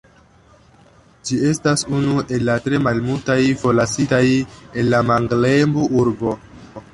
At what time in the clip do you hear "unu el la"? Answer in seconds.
1.97-2.55